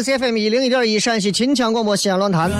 [0.00, 2.50] FM 一零一点一陕西秦腔广播西安论坛，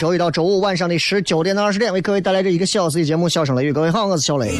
[0.00, 3.70] 周一到周五晚上的十九点到二十点，为各位带来这一个小时的节目《笑声雷雨》。
[3.72, 4.58] 各位好，我是小雷。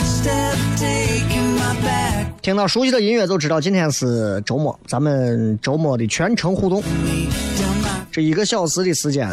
[2.43, 6.83] 听到熟悉的音乐就知道今天是周末，咱们周末的全程互动，
[8.13, 9.29] 这一个小时的时间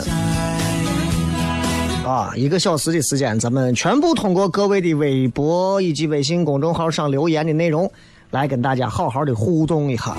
[2.06, 7.92] 啊，一个小时的时间，咱们全部通过各位的微博以及微信公众号上留言的内容，
[8.32, 10.16] 来跟大家好好的互动一下。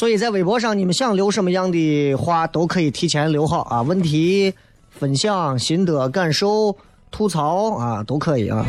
[0.00, 3.82] 所以在微博上，你们想留什么样的话，都可以提前留好啊。
[3.82, 4.50] 问题、
[4.88, 6.74] 分享、心得、感受、
[7.10, 8.64] 吐槽啊，都可以啊。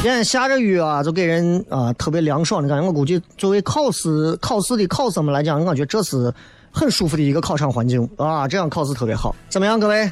[0.00, 2.86] 今天下着雨啊，就给人啊特别凉爽的感觉。
[2.86, 6.32] 我估计作为考试考试的考生们来讲，我感觉这是
[6.72, 9.36] 很舒服的一个考场环境啊，这样考试特别好。
[9.50, 10.10] 怎么样，各位？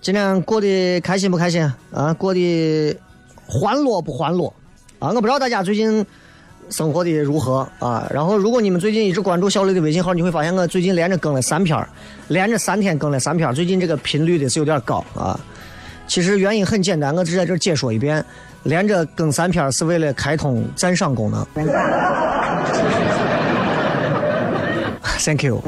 [0.00, 2.14] 今天过得开心不开心啊？
[2.14, 2.96] 过得？
[3.46, 4.52] 欢乐不欢乐
[4.98, 5.08] 啊！
[5.08, 6.04] 我不知道大家最近
[6.70, 8.06] 生活的如何啊。
[8.12, 11.86] 然后，如果你们最近一直关注小雷的微信号，你会发现我最近连着更了三篇，
[12.28, 13.52] 连着三天更了三篇。
[13.54, 15.38] 最近这个频率的是有点高啊。
[16.06, 18.24] 其实原因很简单，我只在这解说一遍：
[18.64, 21.46] 连着更三篇是为了开通赞赏功能。
[25.24, 25.62] Thank you。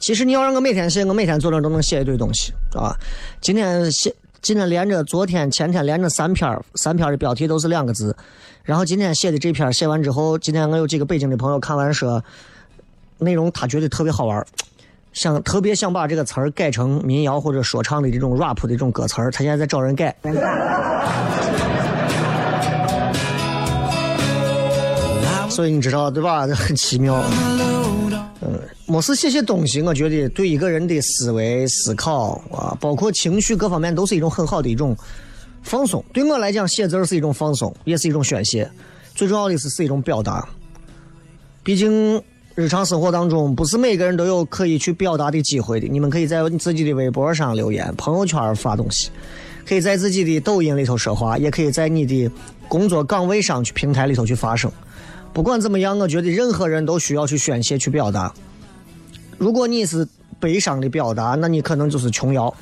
[0.00, 2.96] 其实你要让我每天写，我每天坐那都能写一堆东西啊。
[3.42, 8.16] 今天写，今天连着昨天、前天连着三篇，三篇的标题都是两个字。
[8.64, 12.24] 然后今天写的这篇写完之后，今天我有几个北京的朋友看完说，
[13.18, 14.42] 内容他觉得特别好玩，
[15.12, 20.16] 想特别想把这个词儿改成民谣或者说唱的这种 rap 的这种歌词儿，他现在在找人改。
[25.50, 26.46] 所以你知道对吧？
[26.46, 27.22] 很奇妙。
[28.40, 28.58] 嗯，
[28.90, 34.96] 没事写写东西，我觉得对一个人的思维思考啊，包括情绪各方面，都是一种很好的一种
[35.62, 36.04] 放松。
[36.12, 38.68] 对我来讲，写字是一种放松，也是一种宣泄。
[39.14, 40.44] 最重要的是是一种表达。
[41.62, 42.20] 毕竟
[42.56, 45.86] 日常生活当中，不是每个人都有可以去表达的机会的。
[45.86, 49.10] 你们可以在你自己的微博上留言，朋友圈发东西，
[49.64, 52.28] 可以在自己的抖音里头说话，也可以在你的
[52.66, 54.68] 工作岗位上去平台里头去发声。
[55.32, 58.34] 不管怎么样，我觉得任何人都需要去宣泄、去表达。
[59.40, 60.06] 如果你是
[60.38, 62.54] 悲伤的表达，那你可能就是琼瑶。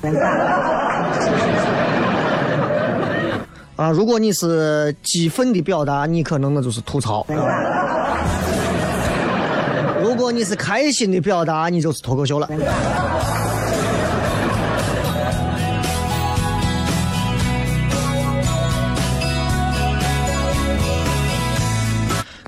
[3.75, 7.25] 啊，如果你是激愤的表达，你可能那就是吐槽。
[10.01, 12.47] 如果你是开心的表达，你就是脱口秀了。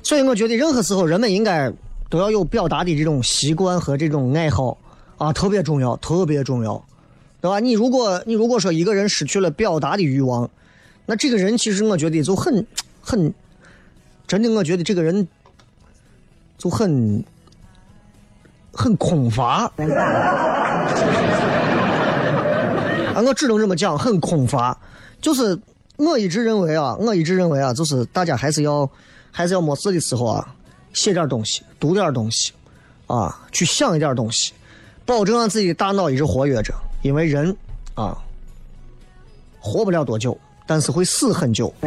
[0.02, 1.70] 所以我觉得任何时候人们应该
[2.12, 4.76] 都要有表达的这种习惯和这种爱好
[5.16, 6.84] 啊，特别重要，特别重要
[7.40, 7.58] 对吧？
[7.58, 10.50] 你如果你如果说一个人失去了表达的欲望，
[11.06, 12.66] 那这个人其实我觉得就很
[13.00, 13.32] 很，
[14.26, 15.26] 真的我觉得这个人
[16.58, 17.24] 就很
[18.72, 19.62] 很空乏。
[23.14, 24.78] 啊，我只能这么讲，很空乏。
[25.22, 25.58] 就是
[25.96, 28.86] 我一直认为啊，我一直认为啊，就是大家还是要
[29.30, 30.54] 还是要没事的时候啊，
[30.92, 32.52] 写点东西，读点东西，
[33.06, 34.52] 啊，去想一点东西，
[35.04, 36.74] 保证让自己大脑一直活跃着。
[37.02, 37.56] 因为人
[37.94, 38.16] 啊，
[39.58, 41.74] 活不了多久，但是会死很久，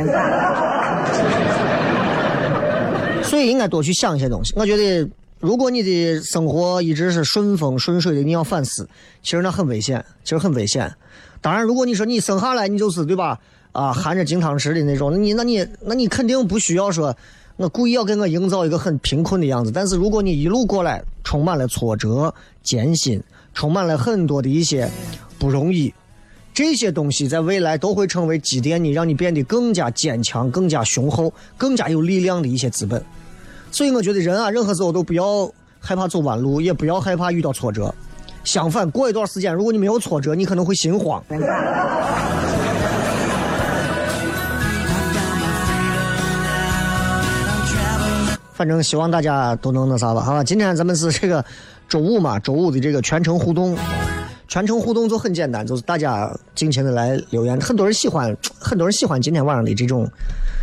[3.24, 4.54] 所以应该多去想一些东西。
[4.57, 5.10] 我觉得，
[5.40, 8.88] 如果你的生活一直是顺风顺水的，你要反思，
[9.24, 10.94] 其实那很危险，其实很危险。
[11.40, 13.40] 当然，如果你说你生下来你就是对吧？
[13.72, 17.16] 啊，含着金汤匙的那种，你那你那你肯定不需要说，
[17.57, 19.72] 我故意要给我营造一个很贫困的样子。
[19.72, 23.22] 但是如果你一路过来充满了挫折、艰辛。
[23.57, 24.92] 充满了很多的一些
[25.40, 25.94] 不容易，
[26.54, 33.02] 这些东西在未来都会成为积淀你，让你变得更加坚强、更加雄厚、更加有力量的一些资本。
[33.72, 35.50] 所以我觉得人啊，任何时候都不要
[35.80, 37.96] 害怕走弯路，也不要害怕遇到挫折。
[38.44, 41.24] 相反，过一段时间，如果你没有挫折，你可能会心慌。
[48.56, 50.42] 反正希望大家都能那啥吧，好吧？
[50.42, 51.44] 今天咱们是这个
[51.90, 53.78] 周五嘛，周五的这个全程互动，
[54.48, 57.60] 全程互动就很简单，就是大家尽情的来留言。
[57.60, 60.10] 很多人喜欢，很多人喜欢今天晚上的这种，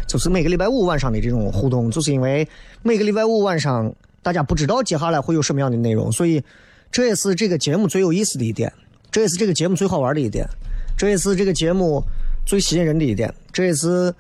[0.09, 2.49] 就是每个礼拜五晚上的这种互动，就是因为
[2.83, 6.43] 每个礼拜五晚上大家不知道接下来会有什么样的内容，所以
[6.91, 8.73] 这也是这个节目最有意思的一点，
[9.11, 10.49] 这也是这个节目最好玩的一点，
[10.97, 12.03] 这也是这个节目
[12.47, 14.11] 最吸引人的一点，这也是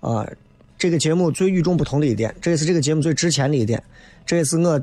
[0.00, 0.26] 啊。
[0.82, 3.80] 这个节目最与众不同的一点，这也是这个节目最值钱的一点，
[4.26, 4.82] 这也是我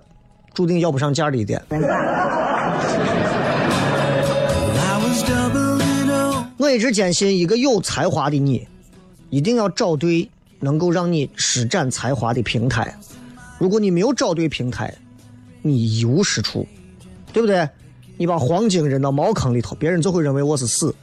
[0.53, 1.61] 注定要不上价的一点。
[6.55, 8.65] 我一直坚信，一个有才华的你，
[9.29, 10.29] 一定要找对
[10.61, 12.95] 能够让你施展才华的平台。
[13.57, 14.95] 如果你没有找对平台，
[15.61, 16.65] 你一无是处，
[17.33, 17.67] 对不对？
[18.15, 20.95] 你把黄金扔到茅坑里头，别人就会认为我是死。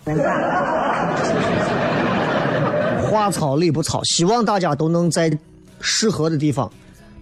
[3.26, 5.36] 话糙理不糙，希望大家都能在
[5.80, 6.70] 适合的地方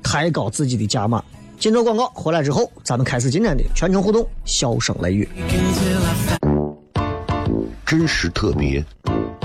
[0.02, 1.22] 抬高自己的价码。
[1.58, 5.26] 进入广告回来之后，咱们开始今天的全程互动，笑声雷雨，
[7.86, 8.84] 真实特别，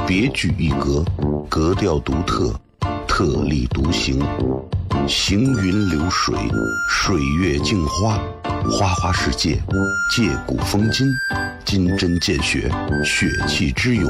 [0.05, 1.05] 别具一格，
[1.47, 2.53] 格调独特，
[3.07, 4.21] 特立独行，
[5.07, 6.35] 行云流水，
[6.89, 8.19] 水月镜花，
[8.69, 9.61] 花花世界，
[10.13, 11.07] 借古风今。
[11.63, 12.69] 金针见血，
[13.05, 14.09] 血气之勇；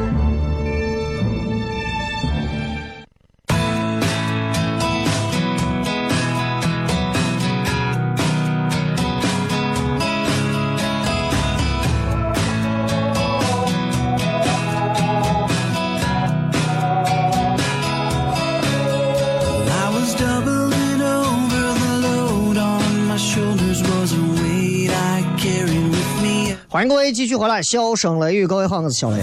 [26.71, 29.21] 欢迎各位继续回来，笑声雷雨，各位好，我是小雷，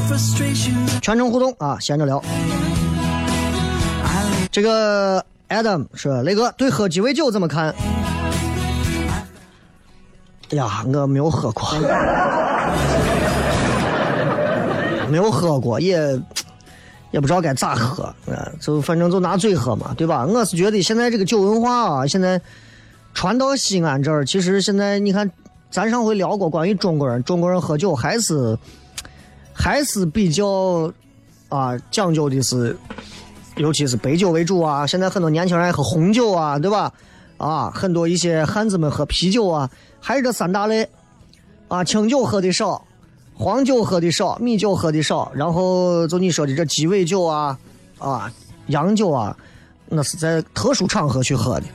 [1.00, 2.22] 全程互动啊，闲着聊。
[4.52, 7.74] 这个 Adam 说：“雷哥对喝鸡尾酒怎么看？”
[10.50, 11.72] 哎呀，我没有喝过，
[15.08, 15.96] 没有喝过，也
[17.12, 20.26] 也不知道该咋喝，啊，就反正就拿嘴喝嘛，对吧？
[20.26, 22.38] 我是觉得现在这个酒文化啊，现在
[23.14, 25.30] 传到西安这儿，其实现在你看。
[25.70, 28.58] 咱上回聊过关于中国人，中国人喝酒还是
[29.52, 30.92] 还是比较
[31.48, 32.76] 啊讲究的是
[33.56, 34.86] 尤其是白酒为主啊。
[34.86, 36.92] 现在很多年轻人爱喝红酒啊，对吧？
[37.36, 39.70] 啊，很多一些汉子们喝啤酒啊，
[40.00, 40.88] 还是这三大类
[41.68, 42.82] 啊，清酒喝的少，
[43.34, 47.58] 黄酒喝的少，米酒喝的少，然后就你说的这鸡尾酒啊，
[47.98, 48.32] 啊，
[48.68, 49.36] 洋酒啊，
[49.86, 51.66] 那是在特殊场合去喝的。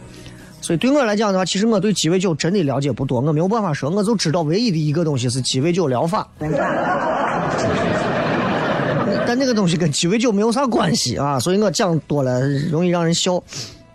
[0.64, 6.26] 所以对我来讲的话，其实我对鸡尾酒真的了解不多，我没有办法说，我就知道唯一的一个东西是鸡尾酒疗法。
[9.28, 13.44] 但那个东西跟鸡尾酒没有啥关系啊，所以我讲多了容易让人笑。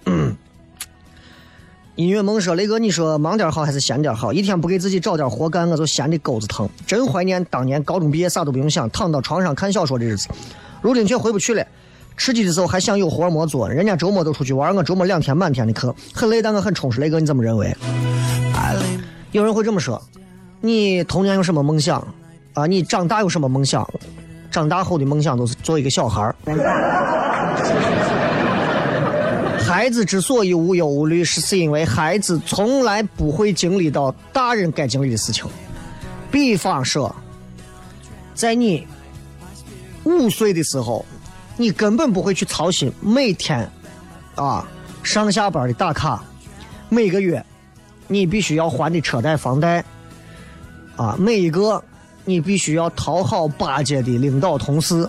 [1.97, 4.31] 音乐梦说：“雷哥，你说忙点好还是闲点好？
[4.31, 6.69] 一天不给自己找点活干，我就闲的钩子疼。
[6.87, 10.29] 真怀念当年高中毕业啥都不用想，躺到床上看小说的日子。
[10.83, 11.67] 如今却回不去了。
[12.19, 17.01] 吃鸡的时候还想有活没做，人家周末都出去玩，我周末两天满天的课，很累，但我很充实。
[17.01, 17.75] 雷哥，你怎么认为？
[19.33, 20.03] 有人会这么说：
[20.61, 22.07] 你童年有什么梦想
[22.55, 22.67] 啊？
[22.67, 23.89] 你长大有什么梦想？
[24.51, 26.35] 长大后的梦想都是做一个小孩儿。
[29.65, 35.45] ”孩子之所以无忧无虑，是是因为孩子从来不会经历到大人该经历的事情。
[36.31, 37.15] 比方说，
[38.35, 38.87] 在你
[40.05, 41.05] 五岁的时候，
[41.59, 43.69] 你根本不会去操心每天
[44.37, 44.67] 啊
[45.03, 46.25] 上下班的打卡，
[46.89, 47.45] 每个月
[48.07, 49.85] 你必须要还的车贷、房贷
[50.97, 51.83] 啊，每一个
[52.25, 55.09] 你必须要讨好巴结的领导、同事。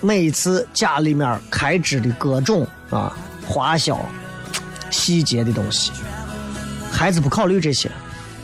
[0.00, 3.98] 每一次家里面开支的各种啊花销、
[4.90, 5.90] 细节的东西，
[6.92, 7.90] 孩子不考虑这些，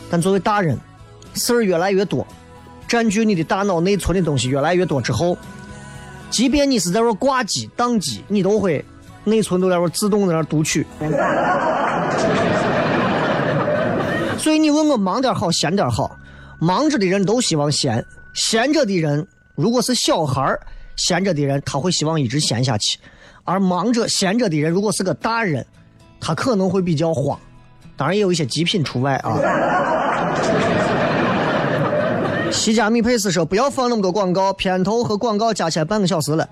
[0.09, 0.77] 但作为大人，
[1.35, 2.25] 事儿越来越多，
[2.87, 5.37] 占据你的大脑内存的东西越来越多之后，
[6.33, 8.83] 即便你是在那挂机、宕机，你都会
[9.23, 10.83] 内存都在那自动在那读取。
[14.39, 16.17] 所以你问我忙点好，闲点好，
[16.59, 20.59] 忙着的人都希望闲，闲着的人如果是小孩儿。
[20.95, 22.99] 闲着的人他会希望一直闲下去，
[23.43, 25.63] 而忙着闲着的人如果是个大人，
[26.19, 27.39] 他可能会比较慌。
[27.95, 29.37] 当然也有一些极品除外啊。
[32.53, 36.47] 西加米佩斯说：“不要放那么多广告，片头和广告加起来半个小时了。”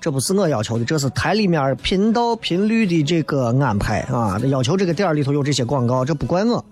[0.00, 4.38] 这不是我要求的，这是台里面频道频率的这个安排啊。
[4.48, 6.62] 要求这个点里头有这些广告，这不怪我。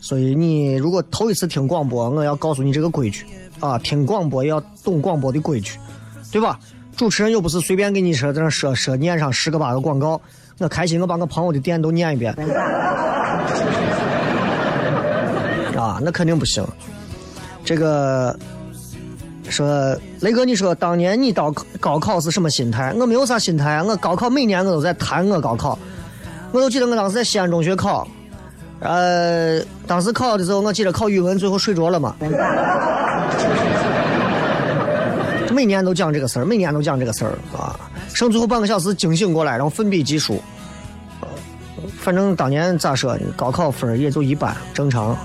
[0.00, 3.24] 所以你如果头一次听广播，我要告诉你这个规矩
[3.60, 5.78] 啊，听广播要懂广播的规矩。
[6.32, 6.58] 对吧？
[6.96, 10.20] 主持人又不是随便给你说在那说说念上十个八个广告，
[10.58, 12.34] 我开心我把我朋友的店都念一遍。
[15.76, 16.66] 啊，那肯定不行。
[17.66, 18.34] 这个
[19.50, 19.66] 说
[20.20, 22.94] 雷哥，你说当年你到高考是什么心态？
[22.94, 25.76] 我没有啥心态，我高考每年我都在谈我高考。
[26.52, 28.06] 我都记得我当时在西安中学考，
[28.78, 32.14] 呃，当时考的时候，我记得考语文最后睡着了嘛。
[35.52, 37.74] 每年都讲这个事儿，每年都讲这个事儿啊！
[38.14, 40.40] 剩最后半个小时惊醒过来，然后奋笔疾书。
[41.98, 45.16] 反正当年咋说，高考分也就一般，正常，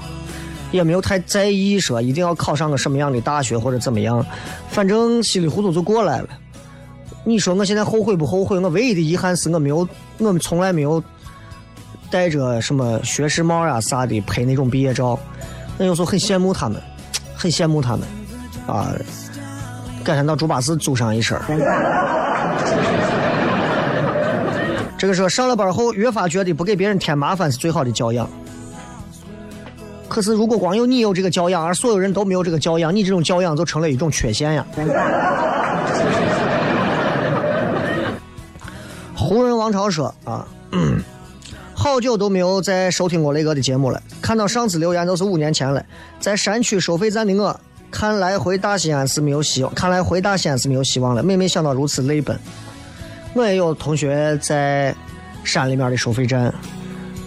[0.72, 4.25] 也没有太在意说一定要考上个什么样的大学或者怎么样。
[4.70, 6.30] 反正稀里糊涂就过来了。
[7.24, 8.58] 你说我现在后悔不后悔？
[8.58, 9.88] 我唯一的遗憾是我没有，
[10.18, 11.04] 我们从来没有
[12.10, 15.20] 带着什么学士帽啊啥的拍那种毕业照。
[15.78, 16.82] 那有时候很羡慕他们，
[17.36, 18.08] 很羡慕他们
[18.66, 18.94] 啊。
[20.04, 21.40] 改天到猪八戒租上一身
[24.98, 28.28] 这个说上了班后越发觉得不给别人添麻烦是最好的教养。
[30.12, 34.68] 可是如果光有你有这个教养，而所有人都没有这个教养，你这种教养就成了一种缺陷呀。
[39.15, 40.46] 湖人王朝说啊，
[41.74, 44.03] 好久都没有再收听过雷哥的节目了。
[44.22, 45.82] 看到上次留言都是五年前了，
[46.20, 47.58] 在山区收费站的我。
[47.89, 51.24] 看来回大西安是没有希望，看来回大西安是没有希望了。
[51.24, 52.38] 每每想到如此泪奔。
[53.34, 54.94] 我也有同学在
[55.46, 56.53] 山里面的收费站，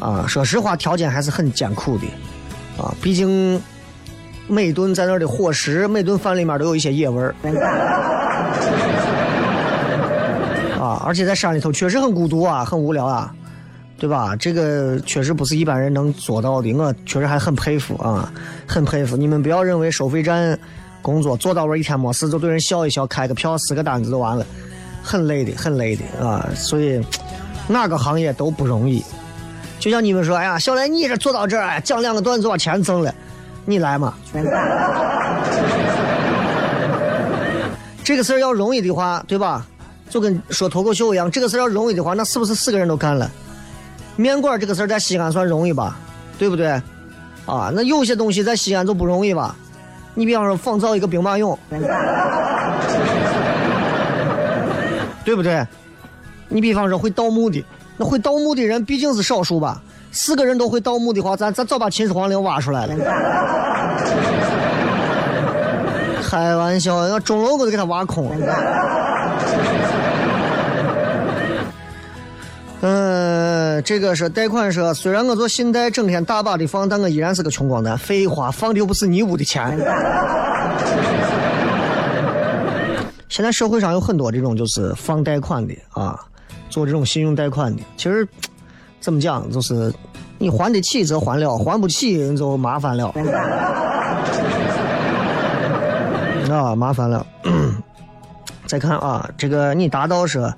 [0.00, 2.04] 啊，说实话条件还是很艰苦的，
[2.78, 3.60] 啊，毕竟
[4.46, 7.34] 每顿在那儿的伙食，每顿饭里面都有一些野味儿，
[10.80, 13.34] 啊，而且在山里头确实很孤独啊，很无聊啊。
[13.96, 14.34] 对吧？
[14.36, 18.30] 这个确实不是一般人能做到的，我确实还很佩服啊，
[18.66, 19.16] 很佩服。
[19.16, 20.58] 你们不要认为收费站
[21.00, 24.44] 工作做到位一天没事就对人笑一笑，开个票撕个单子就完了，
[25.00, 26.46] 很累的，很累的啊。
[26.54, 27.00] 所以
[27.68, 29.02] 哪个行业都不容易。
[29.78, 33.14] 就像你们说，哎呀，小雷你这做到这儿，讲两个段子把钱挣了，
[33.64, 34.14] 你来嘛？
[38.02, 39.66] 这个事儿要容易的话，对吧？
[40.10, 43.30] 就跟说脱口秀一样，这个事儿要容易的话，那是不是四个人都干了？
[44.16, 45.98] 面馆这个事儿在西安算容易吧，
[46.38, 46.68] 对不对？
[47.46, 49.56] 啊，那有些东西在西安就不容易吧？
[50.14, 51.58] 你比方说仿造一个兵马俑，
[55.24, 55.66] 对不对？
[56.48, 57.64] 你比方说会盗墓的，
[57.96, 59.80] 那会盗墓的人毕竟是少数吧？
[60.10, 62.94] 四个人都会盗墓的话，咱咱早把秦始皇陵挖出来了。
[66.22, 68.56] 开玩笑，要钟楼我都给他挖空了。
[72.80, 77.96] 嗯， 这个是贷款说，虽然我做信贷整天大把的放，但我依然是个穷光蛋。
[77.96, 79.78] 废话，放的又不是你屋的钱。
[83.28, 86.18] 现在社会上有很多这种就是放贷款的啊，
[86.74, 87.82] 做这种信用贷款的。
[87.96, 88.26] 其实
[88.98, 89.94] 怎么讲，就是
[90.38, 93.14] 你还得起则还了，还不起就麻烦了。
[96.50, 97.24] 啊，麻烦了。
[98.66, 100.52] 再看啊，这个你达到是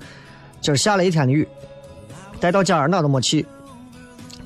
[0.59, 1.47] 今儿下了一天的雨。
[2.39, 3.45] 待到家哪都没去，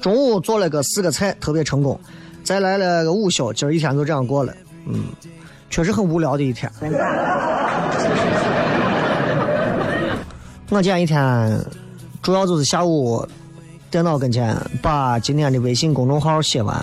[0.01, 1.97] 中午做了个四个菜，特别成功。
[2.43, 4.53] 再来了个午休，今儿一天就这样过了。
[4.87, 5.05] 嗯，
[5.69, 6.69] 确实很无聊的一天。
[10.71, 11.65] 我今天一天
[12.21, 13.27] 主要就是下午
[13.89, 16.73] 电脑跟前把今天的微信公众号写完。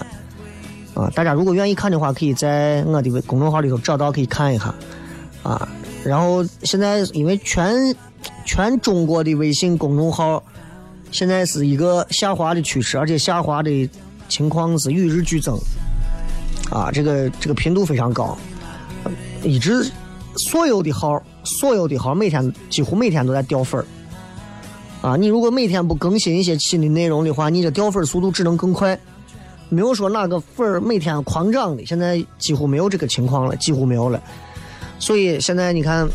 [0.92, 4.74] 啊，大家如果愿意看的话，可以在我的微公众号里头找到，可以看一下。
[5.42, 5.66] 啊，
[6.04, 7.74] 然后现在因为全
[8.44, 10.42] 全中国的微信公众号。
[11.10, 13.88] 现在是一个下滑的趋势，而且下滑的
[14.28, 15.58] 情况是与日俱增，
[16.70, 18.36] 啊，这个这个频度非常高，
[19.42, 19.90] 一直
[20.38, 23.84] 所有的号，所有的号每天几乎每天都在掉粉，
[25.02, 28.98] 啊，你如果每天不更新一些新的内容的话，你这掉粉速度只能更快，
[29.68, 34.22] 没有说哪个粉儿每天狂涨的，现在几乎没有这个情况了，几乎没有了，
[34.98, 36.08] 所以现在你看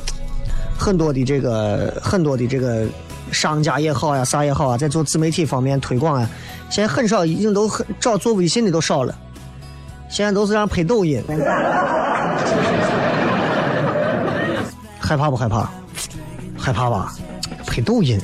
[0.80, 2.88] 很多的这个很多的这个。
[3.32, 6.30] 商家也好呀，啥也好啊，在做自媒体方面推广啊，
[6.70, 9.18] 现在很少，已经都很找做微信的都少了，
[10.08, 11.20] 现在都是让拍抖音，
[15.06, 15.70] 害怕不害怕？
[16.58, 17.14] 害怕吧？
[17.68, 18.18] 拍抖音。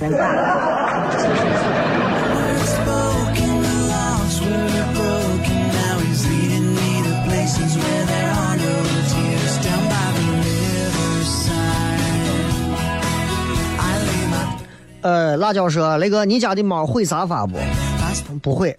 [15.02, 17.58] 呃，辣椒说：“雷哥，你家的猫会沙发不？
[18.42, 18.78] 不会，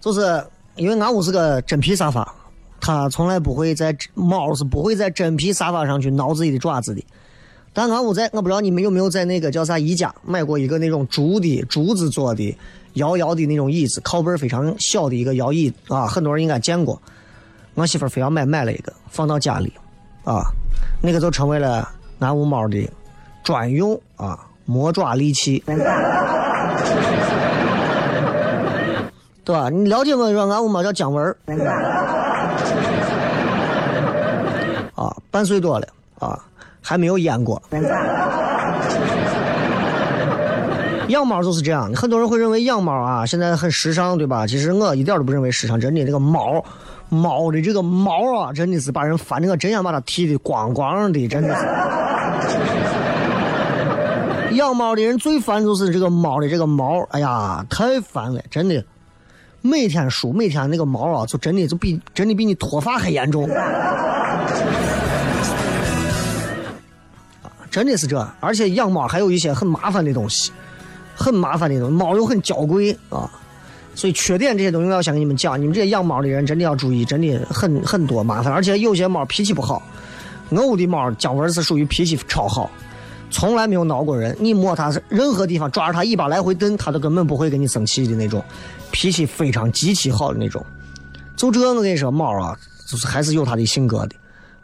[0.00, 0.44] 就是
[0.76, 2.32] 因为俺屋是个真皮沙发，
[2.80, 7.04] 它从来不会在猫是不会在真皮沙发上去挠自己的爪子的。
[7.74, 12.56] 但俺屋在，我不知道你们有没有在那个叫啥宜家买过一个那种竹的竹子做的
[12.94, 17.02] 摇摇的那种椅子，靠背非常小的一个摇椅啊，很多人应该见过。
[17.74, 19.70] 我媳妇非要买，买了一个放到家里，
[20.24, 20.44] 啊，
[21.02, 21.86] 那个就成为了
[22.20, 22.88] 俺屋猫的
[23.42, 25.62] 专用啊。”魔爪利器，
[29.44, 29.68] 对吧？
[29.68, 31.36] 你了解我说俺屋猫叫姜文
[34.94, 35.86] 啊，半岁多了
[36.18, 36.42] 啊，
[36.84, 37.62] 还没有阉过。
[41.08, 44.46] 养猫就是这样，很多人会认为养猫啊现在很时尚，对吧？
[44.46, 46.64] 其实我一点都不认为时尚，真的那个猫
[47.08, 51.54] 猫的这个毛啊，真的是把人烦的，我真想把它剃的光光的，真的。
[54.52, 58.84] 养猫的人最烦就是这个猫的这个毛，哎呀，太烦了，真的。
[59.60, 63.48] 每天梳，每天那个毛啊，就真的就比真的比你脱发还严重。
[67.74, 70.52] 真的是这，而且养猫还有一些很麻烦的东西，
[71.16, 73.28] 很麻烦的东西，猫又很娇贵啊，
[73.96, 79.82] 所以缺点这些东西我要先跟你们讲，你们这些养猫的人真的要注意，真的很很多麻烦，而且有些猫脾气不好。
[80.50, 82.70] 我屋的猫姜文是属于脾气超好。
[83.28, 88.40] 从来没有挠过人，你摸它任何地方，抓着它尾巴来回蹬，它都根本不会跟你生气的那种，
[88.92, 90.64] 脾气非常极其好的那种。
[91.34, 92.56] 就这，我跟你说，猫啊，
[92.86, 94.14] 就是还是有它的性格的，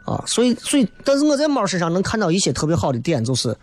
[0.05, 3.55] 啊，所以，所以，但是我在猫身上能看到一些特别好的点，就是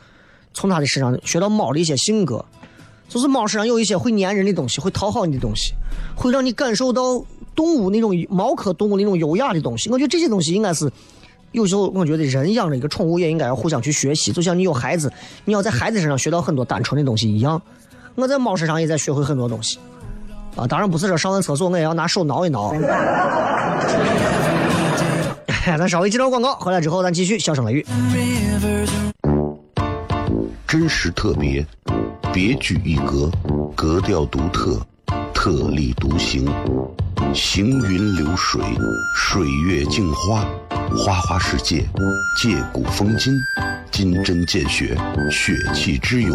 [0.55, 2.45] 从它的身上学到猫的一些性格，
[3.09, 5.75] 就是猫身上有一些会粘人的东西，会讨好你的东西，
[6.17, 7.25] 会让你感受到
[7.55, 9.91] 动物那种猫科动物那种优雅的东西。
[9.91, 10.91] 我觉得这些东西应该是。
[11.53, 15.11] 有时候我觉得人养了一个宠物也应该要互相去学习，就像你有孩子，
[15.47, 17.61] 你要在孩子身上学到很多单纯的东西一样。
[18.17, 19.79] 我在猫身上也在学会很多东西，
[20.57, 22.75] 啊，当然不是说上完厕所我也要拿手挠一挠。
[25.77, 27.87] 咱稍微接段广告，回来之后咱继续笑声雷雨。
[30.67, 31.67] 真实特别，
[32.33, 33.31] 别具一格，
[33.75, 34.81] 格调独特，
[35.35, 36.47] 特立独行，
[37.35, 38.63] 行云流水，
[39.15, 40.47] 水月镜花。
[40.97, 41.85] 花花世界，
[42.41, 43.35] 借古风今，
[43.91, 44.97] 金针见血，
[45.31, 46.35] 血气之勇，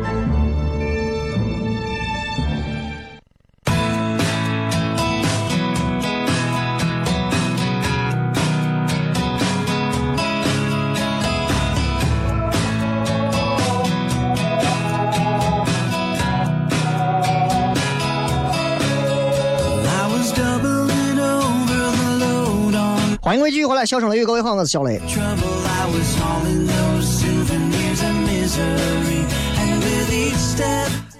[23.31, 24.99] 欢迎各位继续回来，笑声雷雨，各位好，我是小雷。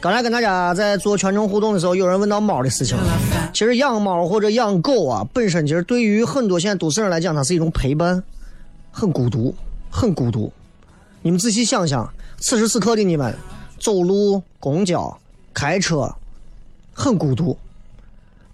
[0.01, 2.97] 刚才跟大家在做全程互动的时候，有人问到猫的事情。
[3.53, 8.21] 其实养猫或者养狗啊，本身其实对于很多现在都市人来讲，它是一种陪伴，
[8.91, 9.55] 很孤独，
[9.89, 10.51] 很孤独。
[11.21, 13.33] 你们仔细想想，此时此刻的你们，
[13.79, 15.17] 走路、公交、
[15.53, 16.13] 开车，
[16.91, 17.57] 很孤独。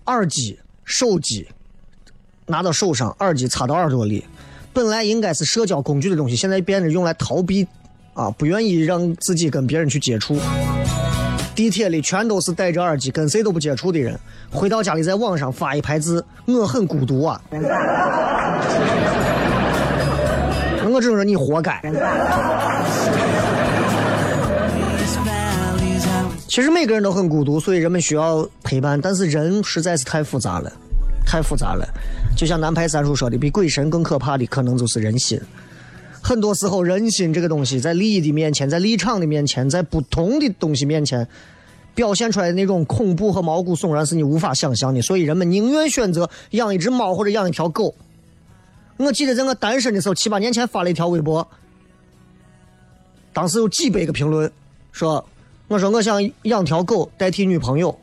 [0.06, 1.48] 耳机、手机。
[2.48, 4.26] 拿到手上，耳机插到耳朵里，
[4.74, 7.68] 本来应该是社交工具的东西，现在变得用来逃避，
[8.14, 10.40] 啊，不愿意让自己跟别人去接触。
[11.54, 14.18] 地铁里全都是戴着耳机，跟谁都不接触的人。
[14.50, 17.42] 回到家里，在网上发一排字，我很孤独啊。
[20.90, 21.82] 我只能说你活该。
[26.48, 30.72] 其实每个人都很孤独，所以人们需要陪伴，但是人实在是太复杂了。
[31.30, 31.86] 太复杂了，
[32.38, 35.38] 就像南派三叔说的，比鬼神更可怕的可能就是人心。
[36.24, 41.28] 很多时候，人心这个东西，在利益的面前，在立场的面前，在不同的东西面前，
[41.94, 45.02] 表现出来的那种恐怖和毛骨悚然，是你无法想象的。
[45.02, 47.94] 所以，人们宁愿选择养一只猫或者养一条狗。
[48.96, 51.48] 我记得在我单身的时候，七八年前发了一条微博，
[53.32, 54.52] 当时有几百个评论，
[54.92, 55.24] 说
[55.68, 57.98] 我说我想养条狗代替女朋友。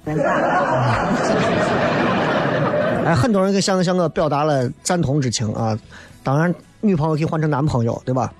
[3.04, 5.78] 哎，很多人给向向我表达了赞同之情啊！
[6.22, 8.32] 当然，女朋友可以换成男朋友，对吧？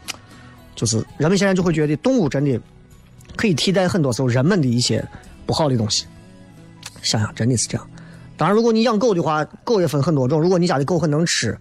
[0.74, 2.58] 就是人们现在就会觉得动物真的
[3.36, 5.06] 可以替代很多时候人们的一些
[5.44, 6.06] 不好的东西。
[7.02, 7.86] 想想真的是这样。
[8.38, 10.40] 当然，如果你养狗的话，狗也分很多种。
[10.40, 11.56] 如果你家的狗很能吃，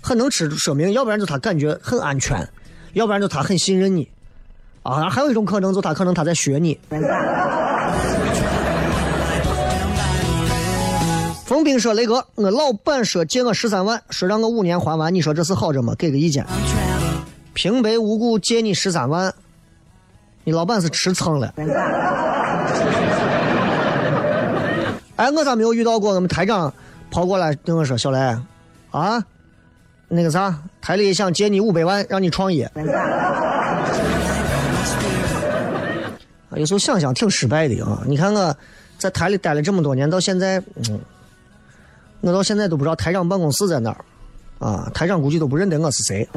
[0.00, 2.48] 很能吃，说明要不然就它感觉很安全，
[2.92, 4.08] 要不然就它很信任你。
[4.84, 6.78] 啊，还有一种可能，就它可能它在学你。
[11.48, 15.94] 冯斌说：“雷哥，我老板说借我十三万，说让我五年还完，你说这是好着吗？
[15.98, 16.44] 给个意见。
[17.54, 19.32] 平白无故借你十三万，
[20.44, 21.54] 你老板是吃蹭了。
[25.16, 26.12] 哎，我咋没有遇到过？
[26.12, 26.70] 我们台长
[27.10, 28.18] 跑过来跟我说：小雷，
[28.90, 29.24] 啊，
[30.06, 32.70] 那个啥，台里想借你五百万，让你创业。
[36.54, 38.02] 有时候想想挺失败的啊！
[38.06, 38.54] 你看我
[38.98, 41.00] 在台里待了这么多年，到现在，嗯。”
[42.20, 44.04] 我到现在都不知道台长办公室在哪儿，
[44.58, 46.28] 啊，台长估计都不认得我是谁。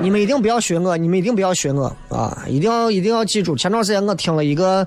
[0.00, 2.44] 你们一定不要学我，你们一定不要学我啊！
[2.46, 4.86] 一定要一定要记住，前段时间我听了一个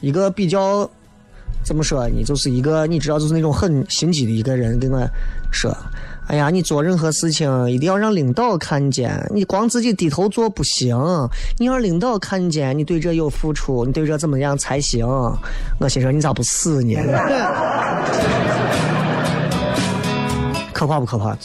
[0.00, 0.88] 一个比较
[1.64, 5.04] 怎么说呢，就是一个你知道，就是那种很心机的一个人跟我
[5.50, 5.74] 说。
[6.26, 10.96] 哎呀，你做任何事情一定要让领导看见，你光自己低头做不行，
[11.58, 15.06] 你要领导看见你对这有付出，你对这怎么样才行？
[15.78, 16.94] 我心说你咋不死呢？
[20.72, 21.36] 可怕不可怕？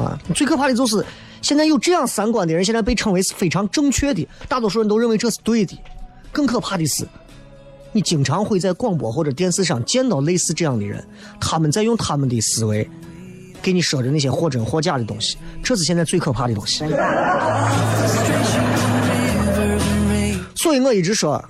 [0.00, 1.04] 啊，最可怕的就是
[1.40, 5.76] 现在有这样三观的人，现在被称为是非常正确的，大多数人都认为这是对的。
[6.30, 7.08] 更可怕的是，
[7.92, 11.02] 你经常会在广播或者电视上见到类似这样的人，
[11.40, 12.86] 他们在用他们的思维。
[13.66, 16.84] 给你说的那些或真或假的东西，这是现在最可怕的东西。
[20.54, 21.44] 所以我一直说，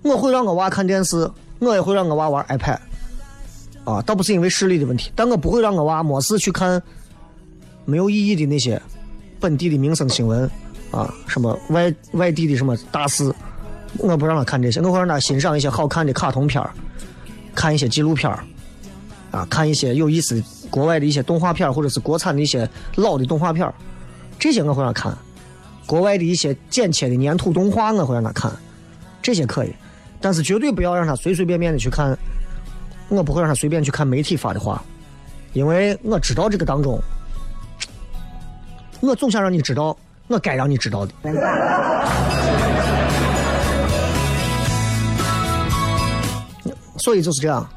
[0.00, 2.78] 我会让我娃看电视，我也会让我娃玩 iPad，
[3.84, 6.82] 啊，倒不是因为视力的问题，但我不会让我娃没事去看
[7.84, 8.80] 没有意义的那些
[9.38, 10.50] 本地的民生新闻，
[10.90, 13.30] 啊，什么外外地的什么大事，
[13.98, 16.66] 我不让他看这些，我会让他欣赏一些好看的卡通片。
[17.54, 18.32] 看一些纪录片，
[19.30, 23.72] 啊，看一些有意思国外的一些动画片或者是国产的一些老的动画片
[24.38, 25.16] 这些我会让他看。
[25.86, 28.50] 国外的一些剪切的粘土动画我会让他看，
[29.22, 29.74] 这些可以，
[30.20, 32.16] 但是绝对不要让他随随便便的去看。
[33.10, 34.82] 我不会让他随便去看媒体发的话，
[35.52, 36.98] 因为我知道这个当中，
[39.00, 39.94] 我总想让你知道
[40.26, 41.12] 我该让你知道的。
[46.96, 47.68] 所以就是这样，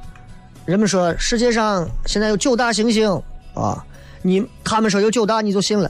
[0.67, 3.09] 人们说世界上现在有九大行星
[3.53, 3.81] 啊，
[4.21, 5.89] 你他们说有九大你就信了，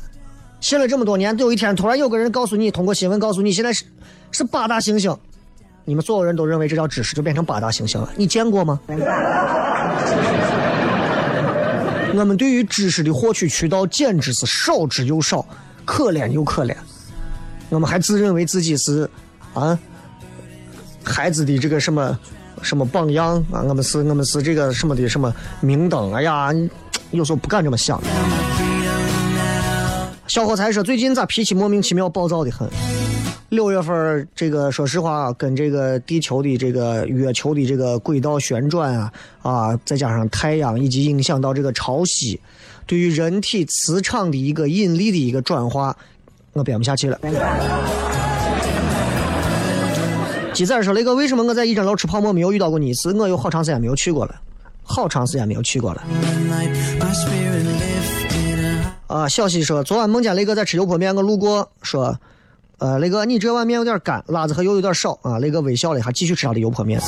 [0.62, 3.84] 信了这么多年，有一天突然有个人告诉你，通过新闻告诉你现在是
[4.32, 5.18] 是八大行星。
[5.84, 8.14] 你们所有人都认为这叫知识，就变成八大行星了。
[8.16, 8.80] 你见过吗？
[12.14, 15.44] 我们对于知识的获取渠道简直是少之又少，
[15.86, 16.76] 可怜又可怜。
[17.70, 19.10] 我们还自认为自己是
[19.56, 19.78] 啊
[21.04, 22.20] 孩子的这个什么
[22.62, 26.14] 什么榜样啊，我们是我们是这个什么的什么明灯。
[26.14, 26.50] 哎呀，
[27.12, 28.02] 有时候不敢这么想。
[30.28, 32.70] 小伙才说最近咋脾气莫名其妙暴躁的很。
[33.50, 42.38] 六月份，这个说实话，跟这个地球的这个月球的这个轨道旋转啊啊，再加上太阳，以及影响到这个潮汐，
[42.86, 45.96] 对于人体磁场的一个引力的一个转化，
[46.52, 47.18] 我编不下去了。
[50.58, 53.14] 鸡仔说：“雷哥，为什么我在一整楼吃泡馍没有遇到过你一次？
[53.14, 54.34] 我有好长时间没有去过了，
[54.82, 56.04] 好长时间没有去过了。”
[59.06, 62.20] 啊，小西说：“昨晚梦见雷哥在吃油泼面，我路过说。”
[62.80, 65.38] 呃，雷哥，你这碗面有点干，辣子和油有点少啊。
[65.38, 67.00] 雷哥微笑了一下，继续吃他的油泼面。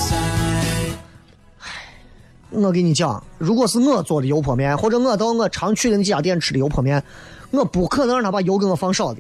[2.52, 7.04] 我跟你讲，如果是我做的油泼面，或者我到我常去的那几家店吃的油泼面，
[7.50, 9.20] 我不可能让他把油给我放少的。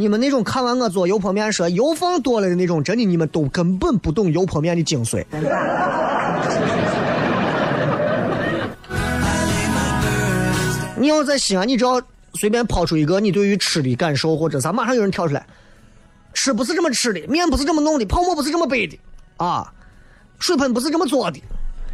[0.00, 5.24] 你们那种看完我做油泼面说油放多了的那种，真的你们都根本不懂油泼面的精髓。
[10.96, 12.00] 你要在西安，你只要
[12.34, 15.44] 随便抛出一个你对于吃的感受或者啥，马上有人跳出来。
[16.32, 18.96] 吃不是这么吃的，面不是这么弄的，泡沫不是这么背的，
[19.36, 19.72] 啊，
[20.38, 21.42] 水盆不是这么做的，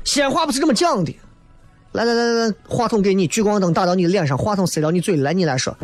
[0.04, 1.18] 鲜花不是这么讲的。
[1.92, 5.74] 来来来来来，话筒给你，聚光灯打到你脸上，话筒塞到你嘴里，来你来说，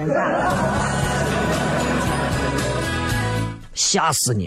[3.81, 4.47] 吓死你！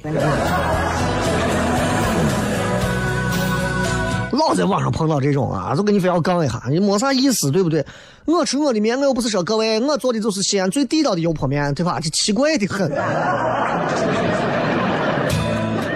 [4.31, 7.83] 老在网上碰到这种啊，就跟你非要杠一下，你没啥意思，对不对？
[8.25, 11.99] 我吃我的面，我又不是说各位，我做的就是西安最地道的油泼面，对吧？
[11.99, 12.91] 这奇怪的很。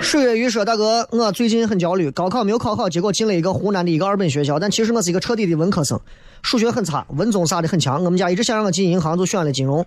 [0.02, 6.00] 水月鱼说：“大哥，我最近很焦虑，高考没有考好，结果进了一个湖南的一个二本学校，但其实我是一个彻底的文科生，
[6.41, 8.04] 数学很差，文综啥的很强。
[8.04, 9.86] 我们家一直想让我进银行，就选了金融。”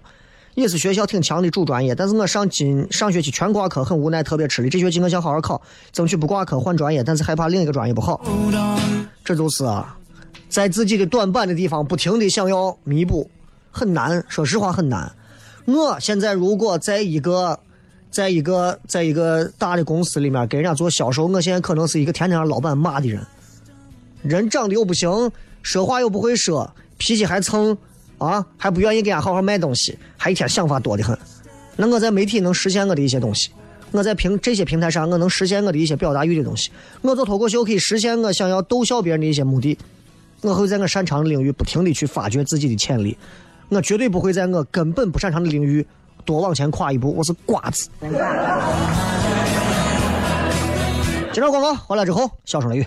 [0.61, 4.69] 也是学校挺强的主专业，但是我上今上学期全挂科，很无奈，特别吃力。
[4.69, 8.21] 这学期我想好好考，争取不挂科换专业，但是害怕另一个专业不好。
[9.25, 9.97] 这就是啊，
[10.49, 13.31] 在自己的短板的地方不停的想要弥补，
[13.71, 14.25] 很难。
[14.29, 15.11] 说实话很难。
[15.65, 17.59] 我现在如果在一个，
[18.11, 23.25] 在一个，在一个大的公司里面给人家做销售，我现在可能是一个天天让老板骂的人，
[24.23, 25.31] 人长得又不行，
[25.63, 27.77] 说话又不会说，脾气还蹭。
[28.21, 31.19] 啊，还不愿意给俺好好卖东西，还一天想法多的很。
[31.77, 33.51] 那我在媒体能实现我的一些东西，
[33.91, 36.71] 我在平这些平台上我能实现我的一些表达欲的东西。
[37.01, 39.77] 我做脱口秀可以实现我想要逗笑别人的一些目的。
[40.43, 43.17] 我会在我擅长的领域不停的去发掘自己的潜力。
[43.71, 45.87] 我绝对不会在我根本不擅长的领域
[46.25, 47.15] 多往前跨一步。
[47.17, 47.89] 我是瓜子。
[51.33, 52.87] 接着广告，回来之后笑声雷雨。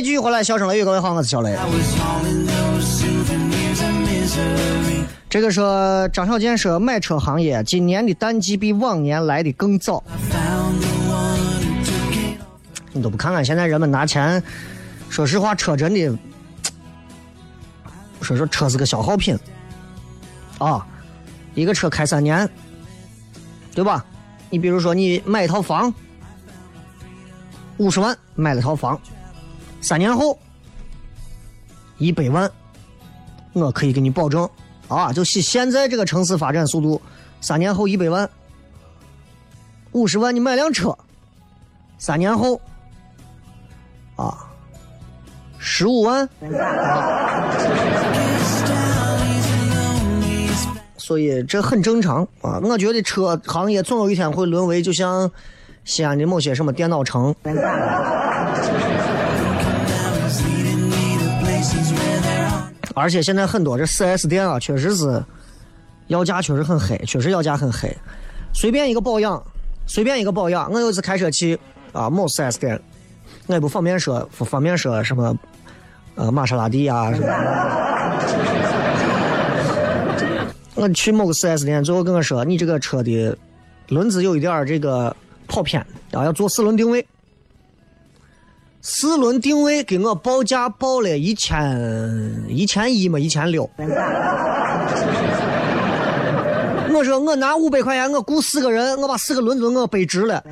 [0.00, 1.54] 位继续回来，笑声雷雨，各位好，我是小雷。
[5.28, 10.02] 这个说张小健说，买车行业今年的淡季比往年来的更早。
[12.92, 14.42] 你都不看看现在人们拿钱，
[15.10, 16.18] 说实话，车真的，
[18.22, 19.38] 说说车是个消耗品
[20.58, 20.86] 啊，
[21.54, 22.48] 一个车开三年，
[23.74, 24.02] 对吧？
[24.48, 25.92] 你比如说你买一套房，
[27.76, 28.98] 五十万买了套房。
[29.80, 30.38] 三年后，
[31.98, 32.50] 一百万，
[33.52, 34.48] 我可以给你保证，
[34.88, 37.00] 啊，就现现在这个城市发展速度，
[37.40, 38.28] 三年后一百万，
[39.92, 40.96] 五十万你买辆车，
[41.98, 42.60] 三年后，
[44.16, 44.46] 啊，
[45.58, 46.28] 十五万，
[50.98, 52.60] 所以这很正常啊。
[52.62, 55.30] 我觉得车行业总有一天会沦为就像
[55.84, 57.34] 西安的某些什么电脑城。
[62.94, 65.24] 而且现在很多这 4S 店啊，确实是
[66.08, 67.96] 要价确实很黑，确实要价很黑。
[68.52, 69.42] 随便一个保养，
[69.86, 71.58] 随便一个保养，我有一次开车去
[71.92, 72.80] 啊某 4S 店，
[73.46, 75.38] 我也不方便说，不方便说什么
[76.16, 77.26] 呃玛莎拉蒂啊什么。
[80.74, 83.36] 我去某个 4S 店，最后跟我说，你这个车的
[83.88, 85.14] 轮子有一点这个
[85.46, 85.80] 跑偏，
[86.12, 87.06] 啊要做四轮定位。
[88.82, 93.68] 四轮定位给我报价报了一千一千一嘛，一千六。
[96.92, 100.42] 我说我拿五百块钱，我雇四个人，我把四个轮子我背直了。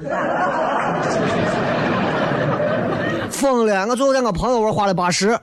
[3.31, 3.87] 疯了！
[3.87, 5.39] 我最后在我朋友那花了八十。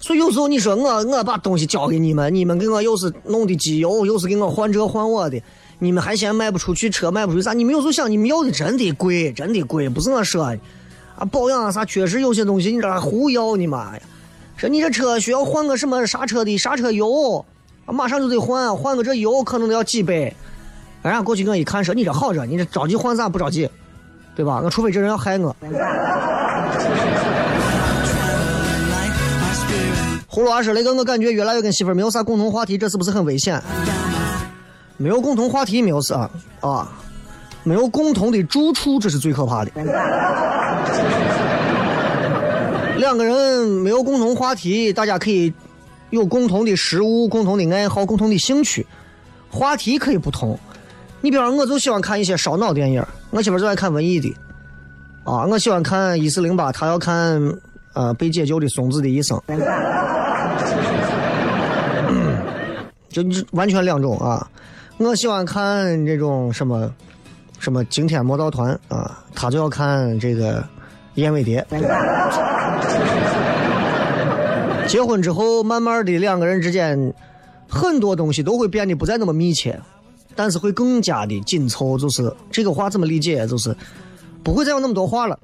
[0.00, 5.40] 所以有时候你说我我把东西交给你们，你们给我又是弄的机油，又是给我换这换我的。
[5.82, 7.54] 你们还嫌卖不出去车，卖不出去啥？
[7.54, 10.58] 你们有时候想，你们要的真的贵，真的贵，不是我说的。
[11.16, 14.02] 啊，保养啊啥，确实有些东西你这胡要你妈呀！
[14.56, 17.44] 说你这车需要换个什么刹车的刹车油，
[17.86, 20.12] 啊，马上就得换，换个这油可能都要几百。
[20.12, 20.34] 人
[21.04, 23.68] 家过去我一看说你这好着，你这着急换啥不着急，
[24.36, 24.60] 对吧？
[24.62, 25.56] 我除非这人要害我。
[30.28, 33.60] 葫芦娃说：“雷哥，我感觉越来越跟媳妇没有啥共同话题，这是不是很危险？”
[35.00, 36.92] 没有共同话题没有事啊啊，
[37.62, 39.70] 没有共同的住处，这是最可怕的。
[42.98, 45.50] 两个人没有共同话题，大家可以
[46.10, 48.86] 有共同的食物、共同的爱好、共同的兴趣，
[49.50, 50.58] 话题可以不同。
[51.22, 54.36] 你比方我就喜欢看一些烧脑电影，我媳妇就爱看文艺的
[55.24, 57.40] 啊，我喜欢看一四零八，她要看
[57.94, 59.40] 呃被解救的松子的一生，
[63.08, 64.46] 就完全两种啊。
[65.02, 66.92] 我喜欢看这种什么
[67.58, 70.62] 什么惊天魔盗团啊，他就要看这个
[71.14, 71.66] 燕尾蝶。
[74.86, 77.14] 结婚之后，慢慢的两个人之间
[77.66, 79.80] 很多东西都会变得不再那么密切，
[80.36, 81.96] 但是会更加的紧凑。
[81.96, 83.46] 就是这个话怎么理解？
[83.46, 83.74] 就是
[84.44, 85.38] 不会再有那么多话了。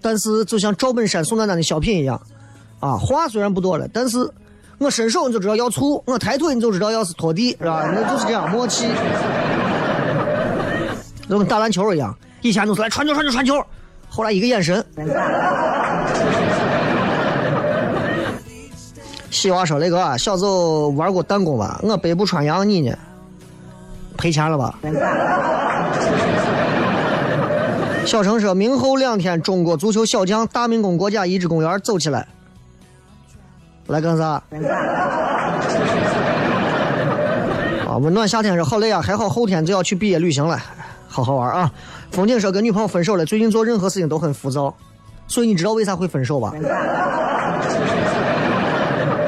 [0.00, 2.22] 但是就像赵本山、宋丹丹的小品一样，
[2.78, 4.30] 啊，话虽然不多了，但是。
[4.78, 7.90] 我伸手你就知道要醋，我抬腿你就知道要是拖地，是吧？
[7.92, 8.86] 那就是这样默契，
[11.28, 12.16] 就跟打篮球一样。
[12.42, 13.60] 以前都是来传球传球传球，
[14.08, 14.84] 后来一个眼神。
[19.30, 21.80] 西娃说：“雷哥，小时候玩过弹弓吧？
[21.82, 22.96] 我北部穿杨，你呢？
[24.16, 24.78] 赔钱了吧？”
[28.06, 32.26] 小程说明后两天，中国足球小将大明宫国家遗址公园走起来。
[33.88, 34.42] 来干啥？
[37.88, 40.60] 啊，温暖夏天是好累啊，还好后天就要去毕业旅行了，
[41.08, 41.72] 好好玩啊！
[42.10, 44.74] 风景说跟女朋友分手了，最近做任何事情都很浮躁，
[45.26, 46.52] 所以你知道为啥会分手吧？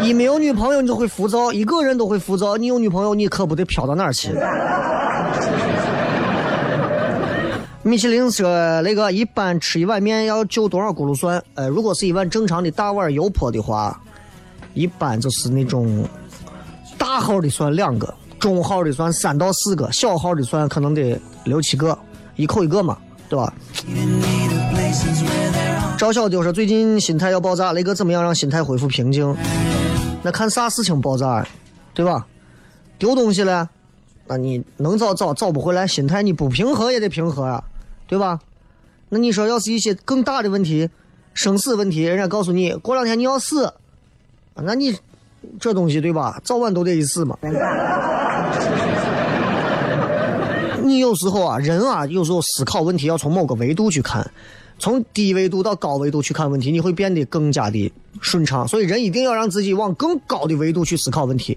[0.03, 4.31] 一没有女朋友你就会浮躁，一个人都会浮躁，你有女朋友你可不得飘到哪儿去？
[7.83, 8.47] 米其林说
[8.83, 11.43] 那个一般吃一碗面要就多少轱辘蒜？
[11.55, 13.99] 呃，如果是一碗正常的大碗油泼的话，
[14.81, 16.09] 一般就是那种
[16.97, 21.99] 大号的算两个，中号的算三到四个，小号的算可能得六七个，
[22.37, 22.97] 一口一个嘛，
[23.29, 23.53] 对吧？
[25.99, 29.37] 赵小丢说最近心态要爆炸，雷哥怎么样让心态恢复平静？
[30.23, 31.47] 那看啥事情爆炸，
[31.93, 32.27] 对吧？
[32.99, 33.69] 丢东西了，
[34.29, 37.63] 那你能找找找不回来，心态你不平和也得平和啊。
[38.07, 38.41] 对吧？
[39.11, 40.89] 那你说，要是一些更大的问题，
[41.35, 43.73] 生死问题，人家告诉你过两天你要死，
[44.55, 44.97] 那你
[45.59, 46.41] 这东西对吧？
[46.45, 47.39] 早晚都得一死嘛。
[50.83, 54.29] 你有时候啊，人啊，有时候思考问题要从某个维度去看，
[54.79, 58.67] 从低维度到高维度去看问题，你会变得更加的顺畅。
[58.67, 61.57] 所以，人一定要让自己往更高的维度去思考问题。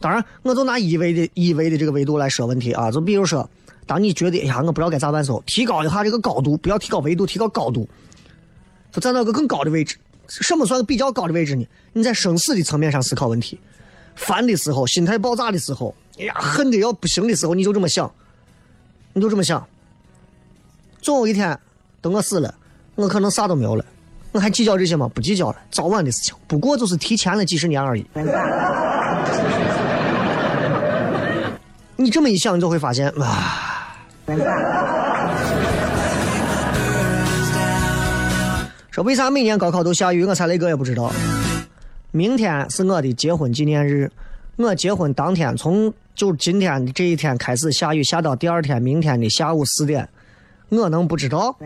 [0.00, 3.48] 当然，我就拿一维的一维的这个维度来说问题啊，就比如说。
[3.86, 7.88] 当你觉得哎呀，我不知道该咋办时候，提高一下这个高度，不要提高维度，提高高度，
[8.92, 9.96] 就站到个更高的位置。
[10.30, 11.66] 什么算比较高的位置呢？
[11.92, 13.58] 你在生死的层面上思考问题，
[14.14, 18.10] 烦的时候，心态爆炸的时候，哎呀，恨的要不行的时候，你就这么想，
[19.12, 19.66] 你就这么想。
[21.02, 21.58] 总有一天，
[22.00, 22.54] 等我死了，
[22.94, 23.84] 我可能啥都没有了，
[24.30, 25.10] 我还计较这些吗？
[25.12, 28.06] 不计较了，早晚的事情，不过就是提前了几十年而已。
[31.96, 33.66] 你这么一想，你就会发现啊。
[39.02, 40.24] 为啥每年高考都下雨？
[40.24, 41.12] 我猜雷哥也不知道。
[42.10, 44.10] 明天是我的结婚纪念日，
[44.56, 50.08] 我结婚当天从就今天这一天开始下雨，下到第二天明天的下午四点，
[50.68, 51.56] 我能不知道？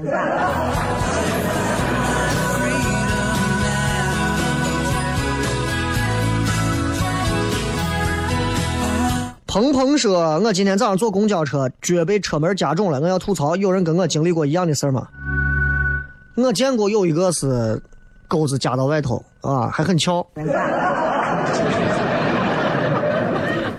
[9.46, 13.00] 鹏鹏说：“我今天早上坐公交车，脚被车门夹肿了。
[13.00, 15.06] 我要吐槽，有人跟我经历过一样的事吗？
[16.36, 17.80] 我见过有一个是
[18.26, 20.26] 钩子夹到外头啊，还很翘。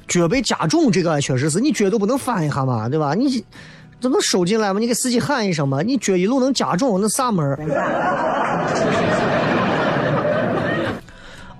[0.08, 3.14] 脚被夹中，这个确实是你脚都不能翻一下嘛，对吧？
[3.14, 3.43] 你
[3.99, 4.80] 这能收进来吗？
[4.80, 5.82] 你给司机喊一声嘛。
[5.82, 7.60] 你脚一路能夹中，那啥门儿？”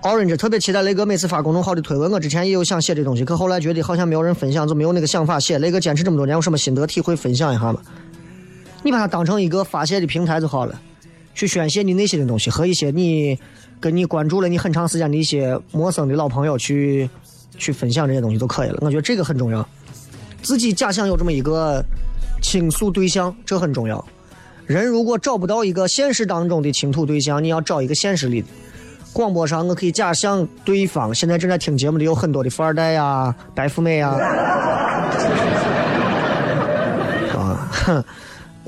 [0.02, 5.58] Orange 特别期待雷哥每次发公众号的推文，我之前也有想写的东西，可后来觉得好像没有人分享，就没有那个想法写。
[5.58, 7.80] 雷哥坚持这么多年，有什么心得体会分享一下吗？
[8.82, 10.80] 你把它当成一个发泄的平台就好了，
[11.34, 13.38] 去宣泄你内心的东西，和一些你
[13.80, 17.08] 跟你关注了你很长时间的一些陌生的老朋友去
[17.58, 18.78] 去分享这些东西就可以了。
[18.80, 19.66] 我觉得这个很重要，
[20.42, 21.84] 自己假想有这么一个
[22.40, 24.04] 倾诉对象，这很重要。
[24.66, 28.48] 人如果找不到一个现实当中的倾吐对象，你要找一个现实里的。
[29.12, 34.10] 广播上，我可以假想对方现在正在听节目的有很多的富二代呀、 白富美呀。
[37.34, 38.04] 啊， 哼，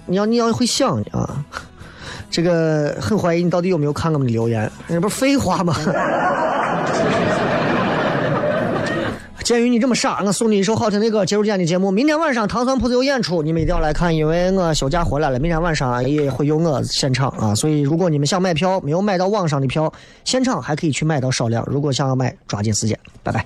[0.07, 1.45] 你要你要会想啊，
[2.31, 5.75] 这个很怀疑你到底有没有看我们的留言，这不是废话吗？
[9.49, 11.91] 鉴于你这么傻，我送你一首好听的歌结束今天的节目。
[11.91, 15.39] 明天晚上糖酸铺子有演出，你们一定要来看，因为我休假回来了。
[15.39, 19.91] 明天晚上也会有我现场啊，所以如果你们想买票，没有买到网上的票，
[20.23, 21.65] 现场还可以去买到少量。
[21.67, 23.43] 如果想要买，抓紧时间，拜拜。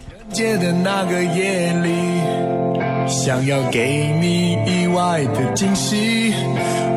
[3.06, 6.34] 想要给你意外的惊喜，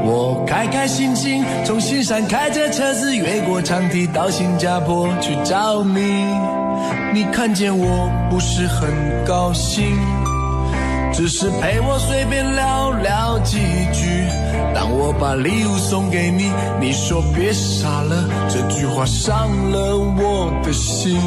[0.08, 6.26] 我开开心心从新山开着车子越过长堤到新加坡去找你。
[7.12, 8.94] 你看见我不是很
[9.26, 9.98] 高兴，
[11.12, 13.58] 只是陪我随便聊聊几
[13.92, 14.28] 句。
[14.76, 21.20] 当我把礼物送给你，你说别傻了，这句话伤了我的心。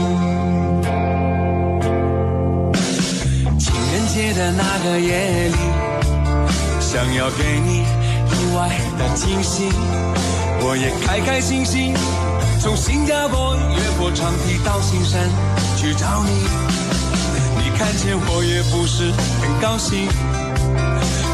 [3.58, 5.56] 情人节的那个夜里，
[6.78, 7.82] 想要给你
[8.54, 8.68] 外
[8.98, 9.68] 的惊喜，
[10.60, 11.94] 我也开开心心
[12.60, 15.28] 从新加坡越过长堤到新山
[15.76, 16.30] 去找你。
[17.56, 20.08] 你看见我也不是很高兴，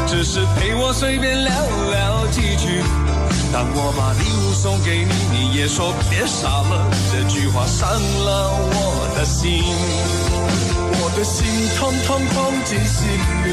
[0.07, 1.51] 只是陪我随便聊
[1.91, 2.83] 聊几句。
[3.53, 9.63] 当我把礼物送给你，你也说别傻了，这句话伤了我的心。
[10.97, 11.45] 我的心
[11.77, 13.07] 痛痛痛进心
[13.45, 13.47] 里，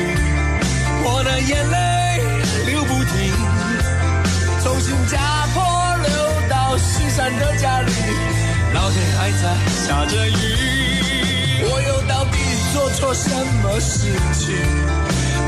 [1.04, 2.01] 我的眼泪
[2.66, 3.32] 流不停，
[4.62, 5.18] 从新加
[5.54, 5.62] 坡
[6.06, 6.08] 流
[6.48, 7.92] 到西山的家里，
[8.74, 12.38] 老天还在下着雨，我又到底
[12.72, 13.30] 做错什
[13.62, 14.56] 么事情？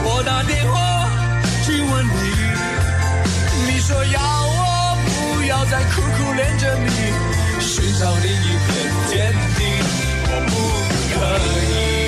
[0.05, 1.09] 我打电话
[1.65, 6.91] 去问你，你说要我不要再苦苦恋着你，
[7.61, 8.69] 寻找另一片
[9.09, 9.61] 天地，
[10.29, 10.53] 我不
[11.15, 11.17] 可
[12.01, 12.04] 以。